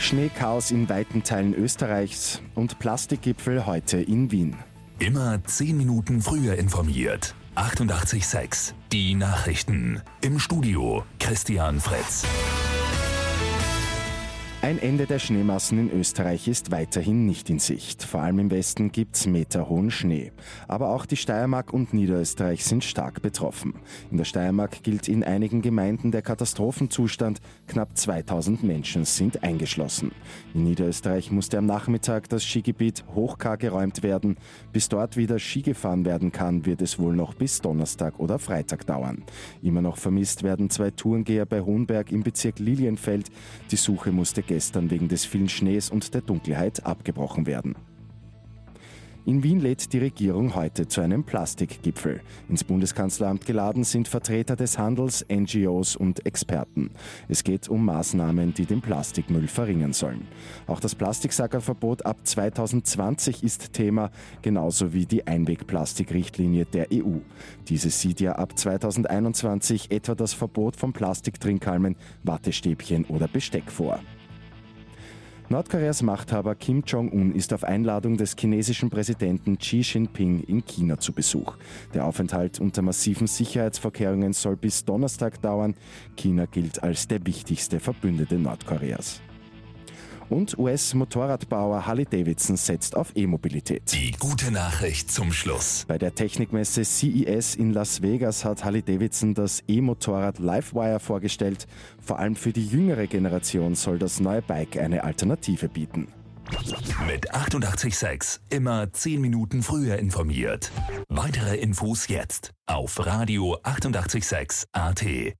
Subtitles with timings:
[0.00, 4.56] Schneechaos in weiten Teilen Österreichs und Plastikgipfel heute in Wien.
[4.98, 7.34] Immer 10 Minuten früher informiert.
[7.54, 10.00] 88.6 Die Nachrichten.
[10.22, 12.24] Im Studio Christian Fritz.
[14.62, 18.04] Ein Ende der Schneemassen in Österreich ist weiterhin nicht in Sicht.
[18.04, 20.32] Vor allem im Westen gibt's meterhohen Schnee.
[20.68, 23.72] Aber auch die Steiermark und Niederösterreich sind stark betroffen.
[24.10, 27.40] In der Steiermark gilt in einigen Gemeinden der Katastrophenzustand.
[27.68, 30.12] Knapp 2000 Menschen sind eingeschlossen.
[30.52, 34.36] In Niederösterreich musste am Nachmittag das Skigebiet Hochkar geräumt werden.
[34.74, 38.84] Bis dort wieder Ski gefahren werden kann, wird es wohl noch bis Donnerstag oder Freitag
[38.84, 39.22] dauern.
[39.62, 43.30] Immer noch vermisst werden zwei Tourengeher bei Hohenberg im Bezirk Lilienfeld.
[43.70, 47.76] Die Suche musste gestern wegen des vielen Schnees und der Dunkelheit abgebrochen werden.
[49.26, 52.20] In Wien lädt die Regierung heute zu einem Plastikgipfel.
[52.48, 56.90] Ins Bundeskanzleramt geladen sind Vertreter des Handels, NGOs und Experten.
[57.28, 60.26] Es geht um Maßnahmen, die den Plastikmüll verringern sollen.
[60.66, 64.10] Auch das Plastiksackerverbot ab 2020 ist Thema,
[64.42, 67.18] genauso wie die Einwegplastikrichtlinie der EU.
[67.68, 74.00] Diese sieht ja ab 2021 etwa das Verbot von Plastiktrinkhalmen, Wattestäbchen oder Besteck vor.
[75.52, 81.12] Nordkoreas Machthaber Kim Jong-un ist auf Einladung des chinesischen Präsidenten Xi Jinping in China zu
[81.12, 81.56] Besuch.
[81.92, 85.74] Der Aufenthalt unter massiven Sicherheitsvorkehrungen soll bis Donnerstag dauern.
[86.14, 89.20] China gilt als der wichtigste Verbündete Nordkoreas.
[90.30, 93.82] Und US-Motorradbauer Harley-Davidson setzt auf E-Mobilität.
[93.92, 95.84] Die gute Nachricht zum Schluss.
[95.88, 101.66] Bei der Technikmesse CES in Las Vegas hat Harley-Davidson das E-Motorrad Livewire vorgestellt.
[102.00, 106.06] Vor allem für die jüngere Generation soll das neue Bike eine Alternative bieten.
[107.06, 110.70] Mit 886 immer 10 Minuten früher informiert.
[111.08, 115.04] Weitere Infos jetzt auf Radio 886 AT.